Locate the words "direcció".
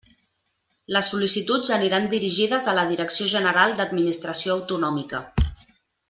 2.95-3.27